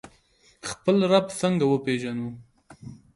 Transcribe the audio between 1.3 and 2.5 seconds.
څنګه وپیژنو؟